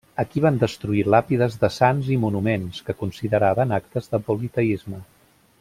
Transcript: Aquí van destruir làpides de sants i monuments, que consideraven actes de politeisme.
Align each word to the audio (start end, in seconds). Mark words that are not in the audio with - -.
Aquí 0.21 0.41
van 0.45 0.55
destruir 0.61 1.03
làpides 1.15 1.57
de 1.65 1.69
sants 1.75 2.09
i 2.17 2.19
monuments, 2.25 2.81
que 2.89 2.97
consideraven 3.05 3.79
actes 3.81 4.13
de 4.15 4.25
politeisme. 4.31 5.07